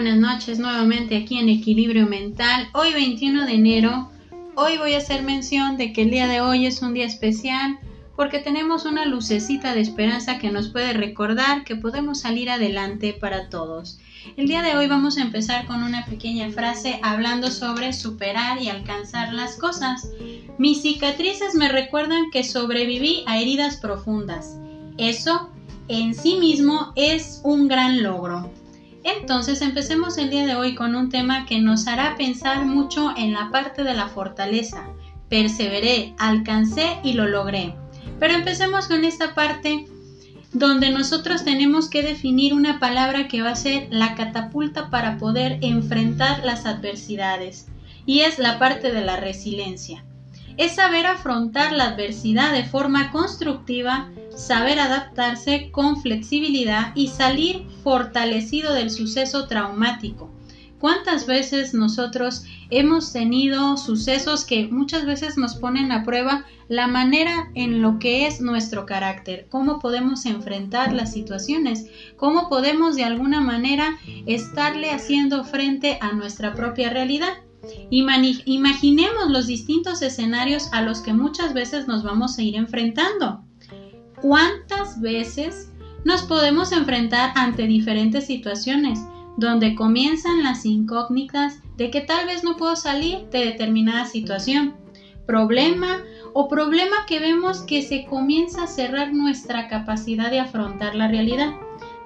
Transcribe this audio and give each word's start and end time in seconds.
Buenas 0.00 0.18
noches 0.18 0.60
nuevamente 0.60 1.16
aquí 1.16 1.38
en 1.38 1.48
Equilibrio 1.48 2.06
Mental. 2.06 2.68
Hoy 2.72 2.92
21 2.92 3.46
de 3.46 3.54
enero, 3.54 4.08
hoy 4.54 4.78
voy 4.78 4.94
a 4.94 4.98
hacer 4.98 5.24
mención 5.24 5.76
de 5.76 5.92
que 5.92 6.02
el 6.02 6.12
día 6.12 6.28
de 6.28 6.40
hoy 6.40 6.66
es 6.66 6.82
un 6.82 6.94
día 6.94 7.04
especial 7.04 7.80
porque 8.14 8.38
tenemos 8.38 8.84
una 8.84 9.06
lucecita 9.06 9.74
de 9.74 9.80
esperanza 9.80 10.38
que 10.38 10.52
nos 10.52 10.68
puede 10.68 10.92
recordar 10.92 11.64
que 11.64 11.74
podemos 11.74 12.20
salir 12.20 12.48
adelante 12.48 13.12
para 13.12 13.48
todos. 13.48 13.98
El 14.36 14.46
día 14.46 14.62
de 14.62 14.76
hoy 14.76 14.86
vamos 14.86 15.18
a 15.18 15.22
empezar 15.22 15.66
con 15.66 15.82
una 15.82 16.04
pequeña 16.04 16.48
frase 16.50 17.00
hablando 17.02 17.50
sobre 17.50 17.92
superar 17.92 18.62
y 18.62 18.68
alcanzar 18.68 19.34
las 19.34 19.56
cosas. 19.56 20.12
Mis 20.58 20.80
cicatrices 20.80 21.56
me 21.56 21.70
recuerdan 21.70 22.30
que 22.30 22.44
sobreviví 22.44 23.24
a 23.26 23.40
heridas 23.40 23.78
profundas. 23.78 24.60
Eso 24.96 25.50
en 25.88 26.14
sí 26.14 26.36
mismo 26.36 26.92
es 26.94 27.40
un 27.42 27.66
gran 27.66 28.04
logro. 28.04 28.48
Entonces 29.04 29.62
empecemos 29.62 30.18
el 30.18 30.30
día 30.30 30.46
de 30.46 30.56
hoy 30.56 30.74
con 30.74 30.94
un 30.94 31.08
tema 31.08 31.46
que 31.46 31.60
nos 31.60 31.86
hará 31.86 32.16
pensar 32.16 32.64
mucho 32.64 33.12
en 33.16 33.32
la 33.32 33.50
parte 33.50 33.84
de 33.84 33.94
la 33.94 34.08
fortaleza. 34.08 34.88
Perseveré, 35.28 36.14
alcancé 36.18 36.98
y 37.02 37.12
lo 37.12 37.26
logré. 37.26 37.74
Pero 38.18 38.34
empecemos 38.34 38.88
con 38.88 39.04
esta 39.04 39.34
parte 39.34 39.86
donde 40.52 40.90
nosotros 40.90 41.44
tenemos 41.44 41.88
que 41.90 42.02
definir 42.02 42.54
una 42.54 42.80
palabra 42.80 43.28
que 43.28 43.42
va 43.42 43.50
a 43.50 43.56
ser 43.56 43.88
la 43.90 44.14
catapulta 44.14 44.90
para 44.90 45.18
poder 45.18 45.58
enfrentar 45.60 46.44
las 46.44 46.66
adversidades. 46.66 47.66
Y 48.06 48.20
es 48.20 48.38
la 48.38 48.58
parte 48.58 48.90
de 48.90 49.04
la 49.04 49.16
resiliencia. 49.16 50.04
Es 50.56 50.72
saber 50.72 51.06
afrontar 51.06 51.72
la 51.72 51.84
adversidad 51.84 52.52
de 52.52 52.64
forma 52.64 53.12
constructiva 53.12 54.08
saber 54.38 54.78
adaptarse 54.78 55.70
con 55.72 56.00
flexibilidad 56.00 56.92
y 56.94 57.08
salir 57.08 57.66
fortalecido 57.82 58.72
del 58.72 58.90
suceso 58.90 59.48
traumático. 59.48 60.32
¿Cuántas 60.78 61.26
veces 61.26 61.74
nosotros 61.74 62.44
hemos 62.70 63.12
tenido 63.12 63.76
sucesos 63.76 64.44
que 64.44 64.68
muchas 64.68 65.04
veces 65.06 65.36
nos 65.36 65.56
ponen 65.56 65.90
a 65.90 66.04
prueba 66.04 66.44
la 66.68 66.86
manera 66.86 67.50
en 67.56 67.82
lo 67.82 67.98
que 67.98 68.28
es 68.28 68.40
nuestro 68.40 68.86
carácter, 68.86 69.48
cómo 69.50 69.80
podemos 69.80 70.24
enfrentar 70.24 70.92
las 70.92 71.12
situaciones, 71.12 71.86
cómo 72.16 72.48
podemos 72.48 72.94
de 72.94 73.02
alguna 73.02 73.40
manera 73.40 73.98
estarle 74.26 74.92
haciendo 74.92 75.42
frente 75.42 75.98
a 76.00 76.12
nuestra 76.12 76.54
propia 76.54 76.90
realidad? 76.90 77.38
Imaginemos 77.90 79.30
los 79.30 79.48
distintos 79.48 80.00
escenarios 80.00 80.68
a 80.72 80.82
los 80.82 81.00
que 81.00 81.12
muchas 81.12 81.54
veces 81.54 81.88
nos 81.88 82.04
vamos 82.04 82.38
a 82.38 82.42
ir 82.42 82.54
enfrentando. 82.54 83.47
¿Cuántas 84.20 85.00
veces 85.00 85.72
nos 86.04 86.22
podemos 86.22 86.72
enfrentar 86.72 87.32
ante 87.36 87.66
diferentes 87.66 88.26
situaciones 88.26 88.98
donde 89.36 89.76
comienzan 89.76 90.42
las 90.42 90.66
incógnitas 90.66 91.60
de 91.76 91.90
que 91.90 92.00
tal 92.00 92.26
vez 92.26 92.42
no 92.42 92.56
puedo 92.56 92.74
salir 92.74 93.28
de 93.30 93.44
determinada 93.44 94.06
situación? 94.06 94.74
Problema 95.26 96.02
o 96.32 96.48
problema 96.48 97.06
que 97.06 97.20
vemos 97.20 97.60
que 97.60 97.82
se 97.82 98.06
comienza 98.06 98.64
a 98.64 98.66
cerrar 98.66 99.12
nuestra 99.12 99.68
capacidad 99.68 100.30
de 100.30 100.40
afrontar 100.40 100.94
la 100.94 101.08
realidad 101.08 101.54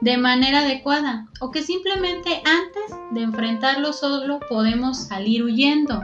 de 0.02 0.18
manera 0.18 0.60
adecuada 0.60 1.28
o 1.40 1.50
que 1.50 1.62
simplemente 1.62 2.42
antes 2.44 2.98
de 3.12 3.22
enfrentarlo 3.22 3.92
solo 3.92 4.40
podemos 4.48 5.04
salir 5.04 5.44
huyendo 5.44 6.02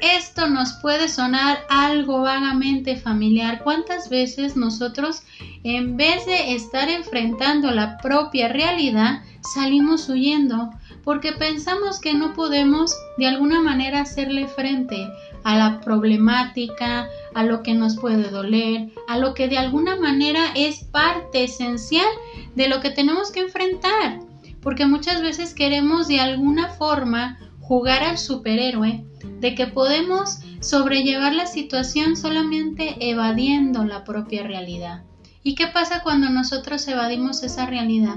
esto 0.00 0.48
nos 0.48 0.72
puede 0.74 1.08
sonar 1.08 1.58
algo 1.68 2.22
vagamente 2.22 2.96
familiar. 2.96 3.62
¿Cuántas 3.62 4.08
veces 4.08 4.56
nosotros, 4.56 5.22
en 5.62 5.96
vez 5.96 6.26
de 6.26 6.54
estar 6.54 6.88
enfrentando 6.88 7.70
la 7.70 7.98
propia 7.98 8.48
realidad, 8.48 9.22
salimos 9.54 10.08
huyendo 10.08 10.70
porque 11.04 11.32
pensamos 11.32 12.00
que 12.00 12.14
no 12.14 12.32
podemos 12.32 12.96
de 13.18 13.26
alguna 13.26 13.60
manera 13.60 14.00
hacerle 14.00 14.48
frente 14.48 15.06
a 15.44 15.56
la 15.56 15.80
problemática, 15.80 17.08
a 17.34 17.44
lo 17.44 17.62
que 17.62 17.74
nos 17.74 17.96
puede 17.96 18.30
doler, 18.30 18.90
a 19.06 19.18
lo 19.18 19.34
que 19.34 19.48
de 19.48 19.58
alguna 19.58 19.96
manera 19.96 20.46
es 20.54 20.84
parte 20.84 21.44
esencial 21.44 22.08
de 22.54 22.68
lo 22.68 22.80
que 22.80 22.90
tenemos 22.90 23.30
que 23.30 23.40
enfrentar? 23.40 24.20
Porque 24.62 24.86
muchas 24.86 25.20
veces 25.20 25.52
queremos 25.52 26.08
de 26.08 26.20
alguna 26.20 26.68
forma 26.68 27.38
jugar 27.66 28.02
al 28.02 28.18
superhéroe 28.18 29.04
de 29.40 29.54
que 29.54 29.66
podemos 29.66 30.40
sobrellevar 30.60 31.32
la 31.32 31.46
situación 31.46 32.14
solamente 32.14 32.96
evadiendo 33.00 33.84
la 33.84 34.04
propia 34.04 34.42
realidad. 34.42 35.02
¿Y 35.42 35.54
qué 35.54 35.68
pasa 35.68 36.02
cuando 36.02 36.28
nosotros 36.28 36.86
evadimos 36.88 37.42
esa 37.42 37.64
realidad? 37.64 38.16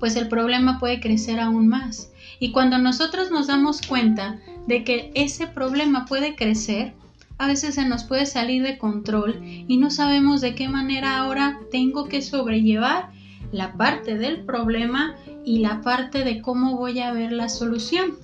Pues 0.00 0.16
el 0.16 0.28
problema 0.28 0.78
puede 0.78 0.98
crecer 1.00 1.40
aún 1.40 1.68
más. 1.68 2.10
Y 2.40 2.52
cuando 2.52 2.78
nosotros 2.78 3.30
nos 3.30 3.48
damos 3.48 3.82
cuenta 3.82 4.38
de 4.66 4.82
que 4.82 5.10
ese 5.14 5.46
problema 5.46 6.06
puede 6.06 6.34
crecer, 6.34 6.94
a 7.36 7.48
veces 7.48 7.74
se 7.74 7.84
nos 7.84 8.04
puede 8.04 8.24
salir 8.24 8.62
de 8.62 8.78
control 8.78 9.42
y 9.42 9.76
no 9.76 9.90
sabemos 9.90 10.40
de 10.40 10.54
qué 10.54 10.68
manera 10.68 11.18
ahora 11.18 11.60
tengo 11.70 12.08
que 12.08 12.22
sobrellevar 12.22 13.10
la 13.52 13.74
parte 13.74 14.16
del 14.16 14.40
problema 14.44 15.16
y 15.44 15.58
la 15.58 15.82
parte 15.82 16.24
de 16.24 16.40
cómo 16.40 16.76
voy 16.76 17.00
a 17.00 17.12
ver 17.12 17.32
la 17.32 17.48
solución. 17.48 18.16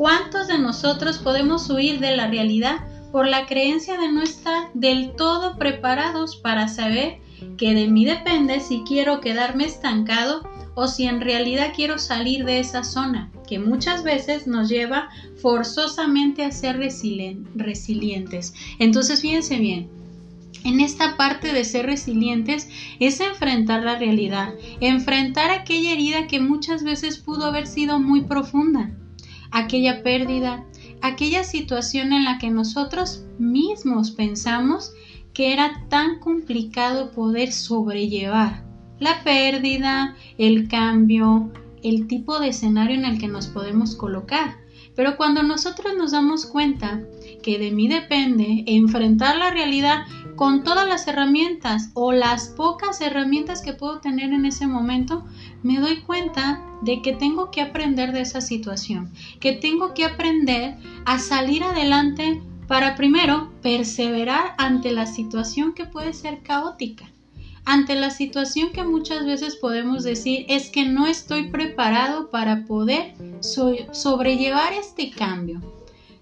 ¿Cuántos 0.00 0.48
de 0.48 0.56
nosotros 0.58 1.18
podemos 1.18 1.68
huir 1.68 2.00
de 2.00 2.16
la 2.16 2.26
realidad 2.26 2.86
por 3.12 3.28
la 3.28 3.44
creencia 3.44 4.00
de 4.00 4.10
no 4.10 4.22
estar 4.22 4.70
del 4.72 5.14
todo 5.14 5.58
preparados 5.58 6.36
para 6.36 6.68
saber 6.68 7.18
que 7.58 7.74
de 7.74 7.86
mí 7.86 8.06
depende 8.06 8.60
si 8.60 8.82
quiero 8.88 9.20
quedarme 9.20 9.66
estancado 9.66 10.48
o 10.74 10.88
si 10.88 11.04
en 11.04 11.20
realidad 11.20 11.74
quiero 11.76 11.98
salir 11.98 12.46
de 12.46 12.60
esa 12.60 12.82
zona, 12.82 13.30
que 13.46 13.58
muchas 13.58 14.02
veces 14.02 14.46
nos 14.46 14.70
lleva 14.70 15.10
forzosamente 15.42 16.44
a 16.44 16.50
ser 16.50 16.78
resilientes. 16.78 18.54
Entonces, 18.78 19.20
fíjense 19.20 19.58
bien, 19.58 19.90
en 20.64 20.80
esta 20.80 21.18
parte 21.18 21.52
de 21.52 21.66
ser 21.66 21.84
resilientes 21.84 22.70
es 23.00 23.20
enfrentar 23.20 23.82
la 23.82 23.98
realidad, 23.98 24.54
enfrentar 24.80 25.50
aquella 25.50 25.92
herida 25.92 26.26
que 26.26 26.40
muchas 26.40 26.84
veces 26.84 27.18
pudo 27.18 27.44
haber 27.44 27.66
sido 27.66 27.98
muy 27.98 28.22
profunda 28.22 28.92
aquella 29.50 30.02
pérdida, 30.02 30.64
aquella 31.02 31.44
situación 31.44 32.12
en 32.12 32.24
la 32.24 32.38
que 32.38 32.50
nosotros 32.50 33.24
mismos 33.38 34.10
pensamos 34.10 34.92
que 35.32 35.52
era 35.52 35.86
tan 35.88 36.18
complicado 36.18 37.10
poder 37.12 37.52
sobrellevar 37.52 38.64
la 39.00 39.24
pérdida, 39.24 40.14
el 40.38 40.68
cambio, 40.68 41.50
el 41.82 42.06
tipo 42.06 42.38
de 42.38 42.48
escenario 42.48 42.96
en 42.96 43.06
el 43.06 43.18
que 43.18 43.28
nos 43.28 43.48
podemos 43.48 43.96
colocar. 43.96 44.58
Pero 44.94 45.16
cuando 45.16 45.42
nosotros 45.42 45.94
nos 45.96 46.12
damos 46.12 46.44
cuenta 46.46 47.02
que 47.42 47.58
de 47.58 47.70
mí 47.70 47.88
depende 47.88 48.64
enfrentar 48.66 49.36
la 49.36 49.50
realidad 49.50 50.04
con 50.40 50.64
todas 50.64 50.88
las 50.88 51.06
herramientas 51.06 51.90
o 51.92 52.12
las 52.12 52.48
pocas 52.48 53.02
herramientas 53.02 53.60
que 53.60 53.74
puedo 53.74 54.00
tener 54.00 54.32
en 54.32 54.46
ese 54.46 54.66
momento, 54.66 55.24
me 55.62 55.78
doy 55.80 56.00
cuenta 56.00 56.64
de 56.80 57.02
que 57.02 57.12
tengo 57.12 57.50
que 57.50 57.60
aprender 57.60 58.12
de 58.12 58.22
esa 58.22 58.40
situación, 58.40 59.12
que 59.38 59.52
tengo 59.52 59.92
que 59.92 60.06
aprender 60.06 60.78
a 61.04 61.18
salir 61.18 61.62
adelante 61.62 62.42
para 62.66 62.94
primero 62.94 63.50
perseverar 63.60 64.54
ante 64.56 64.92
la 64.92 65.04
situación 65.04 65.74
que 65.74 65.84
puede 65.84 66.14
ser 66.14 66.42
caótica, 66.42 67.10
ante 67.66 67.94
la 67.94 68.08
situación 68.08 68.70
que 68.72 68.84
muchas 68.84 69.26
veces 69.26 69.56
podemos 69.56 70.04
decir 70.04 70.46
es 70.48 70.70
que 70.70 70.86
no 70.86 71.06
estoy 71.06 71.50
preparado 71.50 72.30
para 72.30 72.64
poder 72.64 73.14
sobrellevar 73.40 74.72
este 74.72 75.10
cambio 75.10 75.60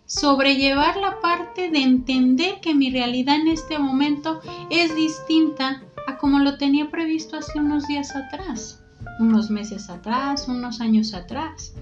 sobrellevar 0.08 0.96
la 0.96 1.20
parte 1.20 1.70
de 1.70 1.80
entender 1.80 2.60
que 2.60 2.74
mi 2.74 2.90
realidad 2.90 3.36
en 3.36 3.48
este 3.48 3.78
momento 3.78 4.40
es 4.70 4.96
distinta 4.96 5.82
a 6.06 6.16
como 6.16 6.38
lo 6.38 6.56
tenía 6.56 6.90
previsto 6.90 7.36
hace 7.36 7.58
unos 7.58 7.86
días 7.86 8.16
atrás, 8.16 8.82
unos 9.20 9.50
meses 9.50 9.90
atrás, 9.90 10.48
unos 10.48 10.80
años 10.80 11.12
atrás. 11.12 11.74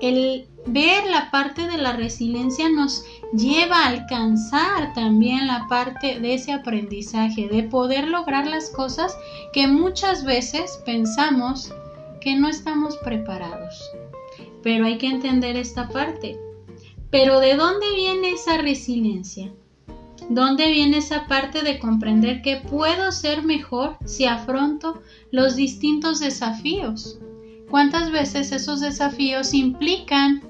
El 0.00 0.48
ver 0.66 1.04
la 1.10 1.30
parte 1.30 1.68
de 1.68 1.76
la 1.76 1.92
resiliencia 1.92 2.70
nos 2.70 3.04
lleva 3.34 3.84
a 3.84 3.88
alcanzar 3.88 4.94
también 4.94 5.46
la 5.46 5.66
parte 5.68 6.18
de 6.18 6.32
ese 6.32 6.54
aprendizaje, 6.54 7.46
de 7.48 7.64
poder 7.64 8.08
lograr 8.08 8.46
las 8.46 8.70
cosas 8.70 9.14
que 9.52 9.68
muchas 9.68 10.24
veces 10.24 10.80
pensamos 10.86 11.70
que 12.22 12.36
no 12.36 12.48
estamos 12.48 12.96
preparados. 13.04 13.90
Pero 14.62 14.86
hay 14.86 14.96
que 14.96 15.08
entender 15.08 15.56
esta 15.56 15.86
parte 15.88 16.38
pero 17.10 17.40
¿de 17.40 17.56
dónde 17.56 17.86
viene 17.94 18.30
esa 18.30 18.58
resiliencia? 18.58 19.52
¿Dónde 20.28 20.70
viene 20.70 20.98
esa 20.98 21.26
parte 21.26 21.62
de 21.62 21.78
comprender 21.78 22.40
que 22.42 22.56
puedo 22.56 23.10
ser 23.10 23.42
mejor 23.42 23.96
si 24.04 24.26
afronto 24.26 25.02
los 25.32 25.56
distintos 25.56 26.20
desafíos? 26.20 27.18
¿Cuántas 27.68 28.10
veces 28.12 28.52
esos 28.52 28.80
desafíos 28.80 29.54
implican 29.54 30.42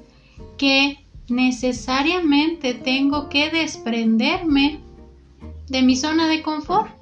que 0.58 1.04
necesariamente 1.28 2.74
tengo 2.74 3.28
que 3.28 3.50
desprenderme 3.50 4.80
de 5.68 5.82
mi 5.82 5.96
zona 5.96 6.26
de 6.28 6.42
confort? 6.42 7.00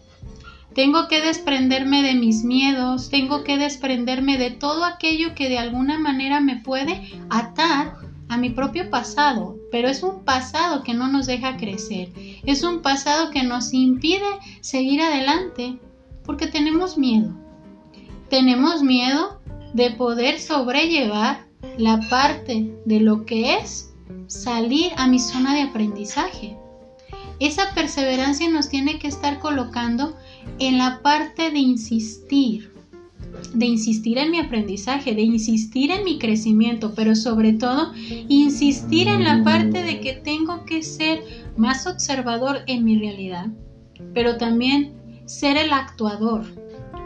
tengo 0.79 1.09
que 1.09 1.21
desprenderme 1.21 2.03
de 2.03 2.15
mis 2.15 2.45
miedos, 2.45 3.11
tengo 3.11 3.43
que 3.43 3.59
desprenderme 3.59 4.39
de 4.39 4.53
todo 4.53 4.85
aquello 4.85 5.35
que 5.35 5.49
de 5.49 5.59
alguna 5.59 5.99
manera 5.99 6.39
me 6.39 6.55
puede 6.55 7.11
atar 7.31 7.97
a 8.29 8.37
mi 8.37 8.51
propio 8.51 8.91
pasado, 8.91 9.57
pero 9.71 9.89
es 9.89 10.03
un 10.03 10.25
pasado 10.25 10.83
que 10.83 10.95
no 10.95 11.09
nos 11.09 11.27
deja 11.27 11.57
crecer, 11.57 12.13
es 12.45 12.63
un 12.63 12.83
pasado 12.83 13.31
que 13.31 13.43
nos 13.43 13.73
impide 13.73 14.27
seguir 14.61 15.01
adelante 15.01 15.79
porque 16.25 16.47
tenemos 16.47 16.99
miedo. 16.99 17.33
Tenemos 18.29 18.83
miedo 18.83 19.41
de 19.73 19.91
poder 19.93 20.39
sobrellevar 20.39 21.47
la 21.79 22.01
parte 22.11 22.75
de 22.85 23.01
lo 23.01 23.25
que 23.25 23.57
es 23.57 23.95
salir 24.27 24.93
a 24.97 25.07
mi 25.07 25.19
zona 25.19 25.55
de 25.55 25.63
aprendizaje. 25.63 26.57
Esa 27.41 27.73
perseverancia 27.75 28.51
nos 28.51 28.69
tiene 28.69 28.99
que 28.99 29.09
estar 29.09 29.39
colocando 29.39 30.17
en 30.59 30.79
la 30.79 31.01
parte 31.03 31.51
de 31.51 31.59
insistir, 31.59 32.73
de 33.55 33.67
insistir 33.67 34.19
en 34.19 34.31
mi 34.31 34.39
aprendizaje, 34.39 35.15
de 35.15 35.23
insistir 35.23 35.91
en 35.91 36.05
mi 36.05 36.19
crecimiento, 36.19 36.95
pero 36.95 37.15
sobre 37.15 37.53
todo 37.53 37.93
insistir 38.29 39.09
en 39.09 39.25
la 39.25 39.43
parte 39.43 39.83
de 39.83 40.01
que 40.01 40.15
tengo 40.15 40.65
que 40.65 40.83
ser 40.83 41.23
más 41.57 41.87
observador 41.87 42.63
en 42.67 42.85
mi 42.85 42.99
realidad, 42.99 43.47
pero 44.15 44.37
también 44.37 44.95
ser 45.27 45.57
el 45.57 45.73
actuador 45.73 46.45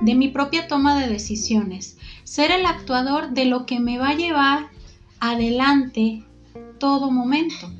de 0.02 0.14
mi 0.14 0.28
propia 0.28 0.66
toma 0.66 1.00
de 1.00 1.08
decisiones, 1.08 1.96
ser 2.24 2.50
el 2.50 2.66
actuador 2.66 3.30
de 3.30 3.44
lo 3.44 3.66
que 3.66 3.78
me 3.78 3.98
va 3.98 4.10
a 4.10 4.16
llevar 4.16 4.70
adelante 5.20 6.24
todo 6.78 7.10
momento. 7.10 7.70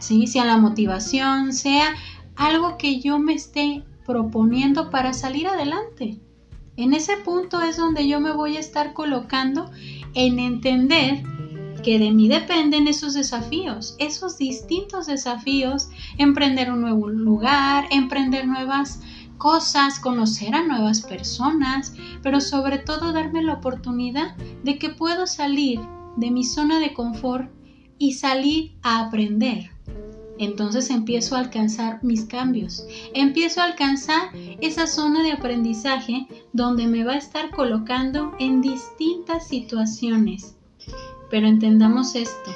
¿Sí? 0.00 0.26
Sea 0.26 0.44
la 0.44 0.58
motivación, 0.58 1.52
sea 1.52 1.94
algo 2.36 2.76
que 2.76 3.00
yo 3.00 3.18
me 3.18 3.34
esté 3.34 3.84
proponiendo 4.04 4.90
para 4.90 5.12
salir 5.12 5.46
adelante. 5.46 6.18
En 6.76 6.92
ese 6.92 7.16
punto 7.18 7.62
es 7.62 7.76
donde 7.76 8.08
yo 8.08 8.20
me 8.20 8.32
voy 8.32 8.56
a 8.56 8.60
estar 8.60 8.92
colocando 8.94 9.70
en 10.14 10.38
entender 10.40 11.22
que 11.84 11.98
de 11.98 12.10
mí 12.10 12.28
dependen 12.28 12.88
esos 12.88 13.14
desafíos, 13.14 13.94
esos 13.98 14.38
distintos 14.38 15.06
desafíos, 15.06 15.90
emprender 16.18 16.72
un 16.72 16.80
nuevo 16.80 17.08
lugar, 17.08 17.86
emprender 17.90 18.46
nuevas 18.46 19.00
cosas, 19.38 20.00
conocer 20.00 20.54
a 20.54 20.62
nuevas 20.62 21.02
personas, 21.02 21.94
pero 22.22 22.40
sobre 22.40 22.78
todo 22.78 23.12
darme 23.12 23.42
la 23.42 23.54
oportunidad 23.54 24.34
de 24.64 24.78
que 24.78 24.88
puedo 24.88 25.26
salir 25.26 25.80
de 26.16 26.30
mi 26.30 26.42
zona 26.42 26.80
de 26.80 26.94
confort 26.94 27.50
y 27.98 28.14
salir 28.14 28.72
a 28.82 29.00
aprender, 29.00 29.70
entonces 30.38 30.90
empiezo 30.90 31.36
a 31.36 31.40
alcanzar 31.40 32.02
mis 32.02 32.24
cambios, 32.24 32.84
empiezo 33.14 33.60
a 33.60 33.64
alcanzar 33.64 34.30
esa 34.60 34.86
zona 34.86 35.22
de 35.22 35.32
aprendizaje 35.32 36.26
donde 36.52 36.86
me 36.86 37.04
va 37.04 37.12
a 37.12 37.18
estar 37.18 37.50
colocando 37.50 38.34
en 38.38 38.60
distintas 38.60 39.46
situaciones. 39.46 40.56
Pero 41.30 41.46
entendamos 41.46 42.14
esto, 42.14 42.50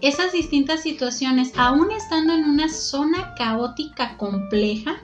esas 0.00 0.32
distintas 0.32 0.82
situaciones, 0.82 1.52
aún 1.56 1.90
estando 1.90 2.34
en 2.34 2.44
una 2.44 2.68
zona 2.68 3.34
caótica 3.36 4.16
compleja, 4.16 4.96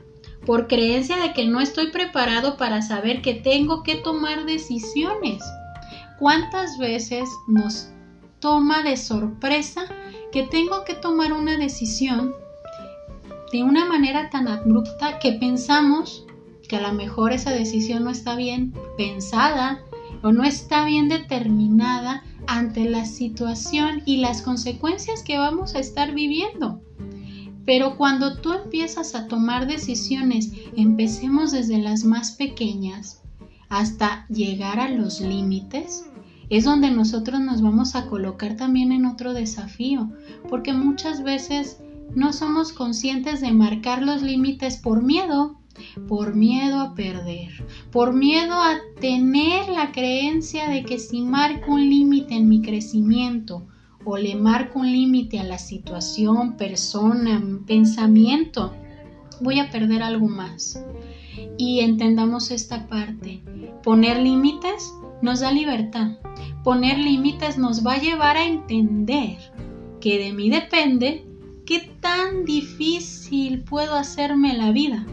por 0.46 0.68
creencia 0.68 1.16
de 1.16 1.32
que 1.32 1.46
no 1.46 1.60
estoy 1.60 1.90
preparado 1.90 2.56
para 2.56 2.82
saber 2.82 3.22
que 3.22 3.34
tengo 3.34 3.82
que 3.82 3.96
tomar 3.96 4.46
decisiones. 4.46 5.42
¿Cuántas 6.18 6.78
veces 6.78 7.28
nos 7.46 7.88
toma 8.40 8.82
de 8.82 8.96
sorpresa 8.96 9.84
que 10.32 10.44
tengo 10.44 10.84
que 10.84 10.94
tomar 10.94 11.32
una 11.32 11.56
decisión 11.58 12.34
de 13.52 13.64
una 13.64 13.84
manera 13.84 14.30
tan 14.30 14.48
abrupta 14.48 15.18
que 15.18 15.32
pensamos 15.32 16.24
que 16.68 16.76
a 16.76 16.80
lo 16.80 16.92
mejor 16.92 17.32
esa 17.32 17.50
decisión 17.50 18.04
no 18.04 18.10
está 18.10 18.36
bien 18.36 18.72
pensada 18.96 19.82
o 20.22 20.30
no 20.30 20.44
está 20.44 20.84
bien 20.84 21.08
determinada 21.08 22.22
ante 22.46 22.84
la 22.88 23.04
situación 23.04 24.02
y 24.06 24.18
las 24.18 24.42
consecuencias 24.42 25.22
que 25.22 25.38
vamos 25.38 25.74
a 25.74 25.80
estar 25.80 26.14
viviendo. 26.14 26.80
Pero 27.66 27.96
cuando 27.96 28.38
tú 28.38 28.52
empiezas 28.52 29.14
a 29.14 29.26
tomar 29.26 29.66
decisiones, 29.66 30.52
empecemos 30.76 31.52
desde 31.52 31.78
las 31.78 32.04
más 32.04 32.32
pequeñas 32.32 33.22
hasta 33.68 34.26
llegar 34.28 34.80
a 34.80 34.88
los 34.88 35.20
límites, 35.20 36.04
es 36.50 36.64
donde 36.64 36.91
nosotros 36.91 37.41
nos 37.41 37.62
vamos 37.62 37.94
a 37.94 38.06
colocar 38.06 38.56
también 38.56 38.93
en 38.93 39.06
otro 39.06 39.32
desafío, 39.32 40.11
porque 40.49 40.73
muchas 40.73 41.23
veces 41.23 41.79
no 42.14 42.32
somos 42.32 42.73
conscientes 42.73 43.41
de 43.41 43.52
marcar 43.52 44.02
los 44.02 44.23
límites 44.23 44.76
por 44.76 45.02
miedo, 45.02 45.61
por 46.08 46.35
miedo 46.35 46.81
a 46.81 46.94
perder, 46.94 47.64
por 47.93 48.12
miedo 48.12 48.55
a 48.55 48.79
tener 49.00 49.69
la 49.69 49.93
creencia 49.93 50.69
de 50.69 50.85
que 50.85 50.99
si 50.99 51.23
marco 51.23 51.73
un 51.73 51.88
límite 51.88 52.35
en 52.35 52.49
mi 52.49 52.61
crecimiento 52.61 53.67
o 54.05 54.17
le 54.17 54.35
marco 54.35 54.81
un 54.81 54.91
límite 54.91 55.38
a 55.38 55.44
la 55.44 55.58
situación, 55.58 56.56
persona, 56.56 57.43
pensamiento, 57.67 58.75
voy 59.41 59.61
a 59.61 59.70
perder 59.70 60.02
algo 60.02 60.29
más. 60.29 60.82
Y 61.58 61.81
entendamos 61.81 62.50
esta 62.50 62.87
parte. 62.88 63.42
Poner 63.82 64.19
límites 64.19 64.92
nos 65.22 65.40
da 65.40 65.52
libertad. 65.52 66.19
Poner 66.64 66.98
límites 66.98 67.58
nos 67.58 67.87
va 67.87 67.94
a 67.94 68.00
llevar 68.00 68.37
a 68.37 68.44
entender 68.44 69.38
que 70.00 70.19
de 70.19 70.32
mí 70.32 70.50
depende 70.50 71.26
qué 71.66 71.81
tan 72.00 72.44
difícil 72.44 73.62
puedo 73.62 73.94
hacerme 73.94 74.56
la 74.56 74.72
vida 74.72 75.06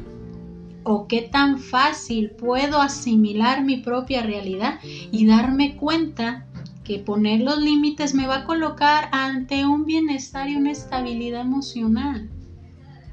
o 0.83 1.07
qué 1.07 1.21
tan 1.21 1.59
fácil 1.59 2.31
puedo 2.31 2.81
asimilar 2.81 3.63
mi 3.63 3.77
propia 3.77 4.23
realidad 4.23 4.79
y 4.83 5.25
darme 5.25 5.75
cuenta 5.75 6.47
que 6.85 6.99
poner 6.99 7.41
los 7.41 7.59
límites 7.59 8.13
me 8.13 8.25
va 8.25 8.37
a 8.37 8.45
colocar 8.45 9.09
ante 9.11 9.65
un 9.65 9.85
bienestar 9.85 10.47
y 10.47 10.55
una 10.55 10.71
estabilidad 10.71 11.41
emocional. 11.41 12.29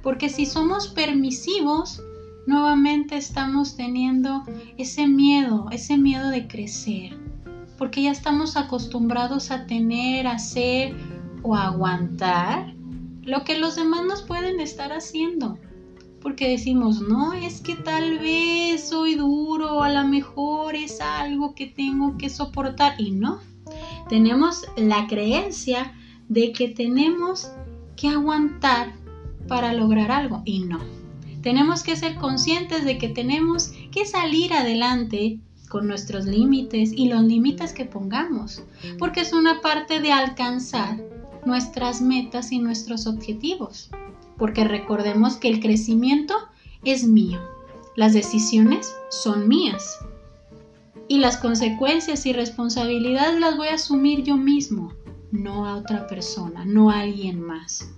Porque 0.05 0.29
si 0.29 0.47
somos 0.47 0.87
permisivos, 0.87 2.01
nuevamente 2.47 3.17
estamos 3.17 3.77
teniendo 3.77 4.45
ese 4.77 5.07
miedo, 5.07 5.67
ese 5.71 5.97
miedo 5.97 6.31
de 6.31 6.47
crecer, 6.47 7.17
porque 7.79 8.03
ya 8.03 8.11
estamos 8.11 8.57
acostumbrados 8.57 9.51
a 9.51 9.67
tener, 9.67 10.27
hacer 10.27 10.95
o 11.43 11.55
aguantar 11.55 12.75
lo 13.23 13.45
que 13.45 13.59
los 13.59 13.77
demás 13.77 14.05
nos 14.05 14.23
pueden 14.23 14.61
estar 14.61 14.93
haciendo. 14.93 15.59
Porque 16.21 16.49
decimos, 16.49 17.03
no, 17.03 17.35
es 17.35 17.61
que 17.61 17.75
tal 17.75 18.19
vez 18.19 18.89
soy 18.89 19.15
duro, 19.15 19.83
a 19.83 19.91
lo 19.91 20.09
mejor 20.09 20.75
es 20.75 21.01
algo 21.01 21.55
que 21.55 21.67
tengo 21.67 22.17
que 22.17 22.31
soportar. 22.31 22.99
Y 22.99 23.11
no, 23.11 23.41
tenemos 24.09 24.63
la 24.77 25.07
creencia 25.07 25.93
de 26.29 26.53
que 26.53 26.69
tenemos 26.69 27.51
que 27.97 28.09
aguantar 28.09 28.95
para 29.49 29.75
lograr 29.75 30.11
algo. 30.11 30.41
Y 30.47 30.61
no, 30.61 30.81
tenemos 31.45 31.83
que 31.83 31.95
ser 31.95 32.15
conscientes 32.17 32.87
de 32.87 32.97
que 32.97 33.11
tenemos 33.11 33.71
que 33.93 34.07
salir 34.07 34.55
adelante 34.55 35.39
con 35.69 35.87
nuestros 35.87 36.25
límites 36.25 36.91
y 36.91 37.07
los 37.09 37.23
límites 37.23 37.75
que 37.75 37.85
pongamos, 37.85 38.63
porque 38.99 39.21
es 39.21 39.35
una 39.35 39.61
parte 39.61 40.01
de 40.01 40.11
alcanzar 40.11 41.03
nuestras 41.45 42.01
metas 42.01 42.51
y 42.51 42.61
nuestros 42.61 43.07
objetivos, 43.07 43.91
porque 44.39 44.65
recordemos 44.65 45.37
que 45.37 45.49
el 45.49 45.61
crecimiento 45.61 46.35
es 46.83 47.05
mío, 47.05 47.41
las 47.95 48.15
decisiones 48.15 48.95
son 49.11 49.47
mías 49.47 49.99
y 51.09 51.19
las 51.19 51.37
consecuencias 51.37 52.25
y 52.25 52.33
responsabilidades 52.33 53.39
las 53.39 53.59
voy 53.59 53.69
a 53.69 53.75
asumir 53.75 54.23
yo 54.23 54.39
mismo, 54.39 54.95
no 55.31 55.67
a 55.67 55.77
otra 55.77 56.07
persona, 56.07 56.65
no 56.65 56.91
a 56.91 57.01
alguien 57.01 57.39
más. 57.39 57.91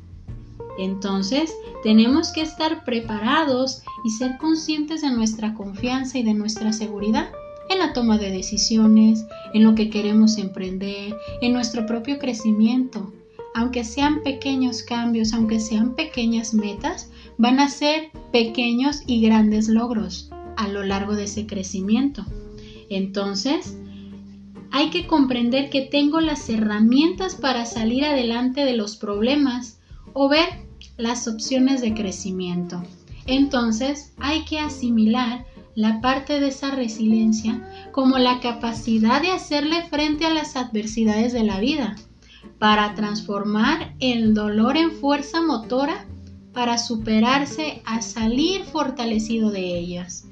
Entonces, 0.78 1.54
tenemos 1.83 2.33
que 2.33 2.42
estar 2.42 2.85
preparados 2.85 3.83
y 4.04 4.11
ser 4.11 4.37
conscientes 4.38 5.02
de 5.02 5.11
nuestra 5.11 5.54
confianza 5.54 6.18
y 6.18 6.23
de 6.23 6.35
nuestra 6.35 6.73
seguridad 6.73 7.30
en 7.68 7.78
la 7.78 7.92
toma 7.92 8.18
de 8.18 8.30
decisiones, 8.30 9.25
en 9.52 9.64
lo 9.64 9.75
que 9.75 9.90
queremos 9.90 10.38
emprender, 10.38 11.16
en 11.40 11.52
nuestro 11.52 11.87
propio 11.87 12.18
crecimiento. 12.18 13.12
Aunque 13.54 13.85
sean 13.85 14.23
pequeños 14.23 14.83
cambios, 14.83 15.33
aunque 15.33 15.61
sean 15.61 15.95
pequeñas 15.95 16.52
metas, 16.52 17.11
van 17.38 17.59
a 17.59 17.68
ser 17.68 18.11
pequeños 18.33 19.02
y 19.06 19.23
grandes 19.23 19.68
logros 19.68 20.30
a 20.56 20.68
lo 20.68 20.83
largo 20.85 21.14
de 21.14 21.25
ese 21.25 21.47
crecimiento. 21.47 22.25
Entonces, 22.88 23.76
hay 24.71 24.90
que 24.90 25.06
comprender 25.06 25.71
que 25.71 25.83
tengo 25.83 26.21
las 26.21 26.49
herramientas 26.50 27.35
para 27.35 27.64
salir 27.64 28.04
adelante 28.04 28.64
de 28.64 28.76
los 28.76 28.97
problemas 28.97 29.80
o 30.12 30.28
ver 30.28 30.65
las 30.97 31.28
opciones 31.28 31.81
de 31.81 31.95
crecimiento. 31.95 32.83
Entonces 33.26 34.12
hay 34.19 34.45
que 34.45 34.59
asimilar 34.61 35.45
la 35.75 36.00
parte 36.00 36.40
de 36.40 36.49
esa 36.49 36.71
resiliencia 36.71 37.69
como 37.93 38.19
la 38.19 38.40
capacidad 38.40 39.21
de 39.21 39.31
hacerle 39.31 39.87
frente 39.88 40.25
a 40.25 40.33
las 40.33 40.57
adversidades 40.57 41.33
de 41.33 41.45
la 41.45 41.61
vida, 41.61 41.97
para 42.59 42.95
transformar 42.95 43.95
el 44.00 44.33
dolor 44.33 44.76
en 44.76 44.93
fuerza 44.93 45.43
motora 45.43 46.07
para 46.52 46.78
superarse 46.78 47.83
a 47.85 48.00
salir 48.00 48.64
fortalecido 48.64 49.50
de 49.50 49.78
ellas. 49.78 50.25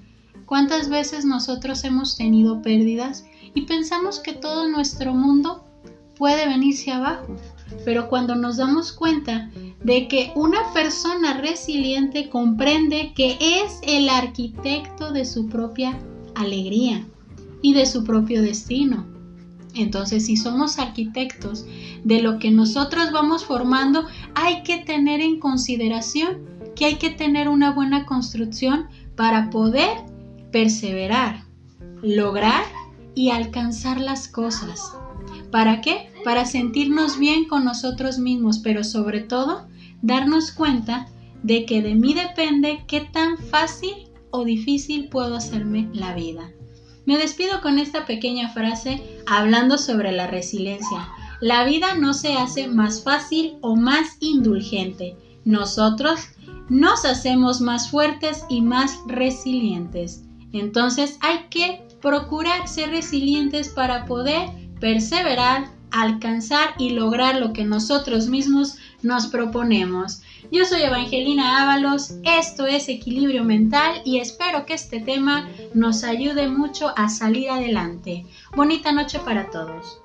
¿Cuántas 0.47 0.89
veces 0.89 1.27
nosotros 1.27 1.85
hemos 1.85 2.17
tenido 2.17 2.63
pérdidas 2.63 3.27
y 3.55 3.63
pensamos 3.63 4.21
que 4.21 4.33
todo 4.33 4.69
nuestro 4.69 5.15
mundo 5.15 5.65
puede 6.17 6.49
venirse 6.49 6.93
abajo? 6.93 7.37
Pero 7.85 8.09
cuando 8.09 8.37
nos 8.37 8.57
damos 8.57 8.93
cuenta 8.93 9.51
de 9.85 10.09
que 10.09 10.33
una 10.35 10.73
persona 10.73 11.35
resiliente 11.35 12.31
comprende 12.31 13.13
que 13.15 13.37
es 13.41 13.79
el 13.83 14.09
arquitecto 14.09 15.13
de 15.13 15.27
su 15.27 15.47
propia 15.49 15.99
alegría 16.35 17.05
y 17.61 17.75
de 17.75 17.85
su 17.85 18.03
propio 18.03 18.43
destino. 18.43 19.05
Entonces, 19.75 20.27
si 20.27 20.37
somos 20.37 20.79
arquitectos 20.79 21.67
de 22.03 22.23
lo 22.23 22.39
que 22.39 22.51
nosotros 22.51 23.13
vamos 23.13 23.45
formando, 23.45 24.07
hay 24.35 24.63
que 24.63 24.79
tener 24.79 25.21
en 25.21 25.39
consideración 25.39 26.39
que 26.75 26.87
hay 26.87 26.95
que 26.97 27.11
tener 27.11 27.49
una 27.49 27.71
buena 27.73 28.07
construcción 28.07 28.87
para 29.17 29.51
poder 29.51 29.91
perseverar, 30.51 31.45
lograr 32.03 32.65
y 33.15 33.31
alcanzar 33.31 34.01
las 34.01 34.29
cosas. 34.29 34.93
¿Para 35.51 35.83
qué? 35.83 36.11
Para 36.25 36.47
sentirnos 36.47 37.19
bien 37.19 37.47
con 37.47 37.65
nosotros 37.65 38.19
mismos, 38.19 38.59
pero 38.59 38.83
sobre 38.83 39.21
todo 39.21 39.67
darnos 40.03 40.53
cuenta 40.53 41.07
de 41.43 41.67
que 41.67 41.83
de 41.83 41.95
mí 41.95 42.15
depende 42.15 42.85
qué 42.87 43.01
tan 43.01 43.39
fácil 43.39 44.09
o 44.31 44.45
difícil 44.45 45.09
puedo 45.09 45.37
hacerme 45.37 45.89
la 45.93 46.15
vida. 46.15 46.51
Me 47.07 47.19
despido 47.19 47.61
con 47.61 47.79
esta 47.79 48.07
pequeña 48.07 48.49
frase 48.49 49.03
hablando 49.27 49.77
sobre 49.79 50.11
la 50.13 50.27
resiliencia. 50.27 51.09
La 51.41 51.65
vida 51.65 51.95
no 51.95 52.15
se 52.15 52.35
hace 52.35 52.69
más 52.69 53.03
fácil 53.03 53.57
o 53.61 53.77
más 53.77 54.17
indulgente. 54.21 55.17
Nosotros 55.45 56.21
nos 56.69 57.05
hacemos 57.05 57.61
más 57.61 57.91
fuertes 57.91 58.45
y 58.49 58.63
más 58.63 58.99
resilientes. 59.07 60.25
Entonces 60.53 61.19
hay 61.21 61.49
que 61.51 61.87
procurar 62.01 62.69
ser 62.69 62.91
resilientes 62.91 63.69
para 63.69 64.07
poder 64.07 64.49
perseverar, 64.81 65.69
alcanzar 65.91 66.75
y 66.79 66.91
lograr 66.91 67.37
lo 67.37 67.53
que 67.53 67.65
nosotros 67.65 68.29
mismos 68.29 68.77
nos 69.05 69.27
proponemos. 69.29 70.23
Yo 70.51 70.65
soy 70.65 70.83
Evangelina 70.83 71.63
Ábalos, 71.63 72.15
esto 72.25 72.67
es 72.67 72.89
Equilibrio 72.89 73.45
Mental 73.45 74.03
y 74.05 74.19
espero 74.19 74.67
que 74.67 74.75
este 74.75 75.01
tema 75.01 75.49
nos 75.75 76.05
ayude 76.05 76.49
mucho 76.49 76.93
a 76.97 77.09
salir 77.09 77.51
adelante. 77.51 78.27
Bonita 78.55 78.93
noche 78.93 79.19
para 79.21 79.51
todos. 79.51 80.01